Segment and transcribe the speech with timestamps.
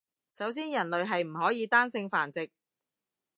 [0.31, 2.49] 首先人類係唔可以單性繁殖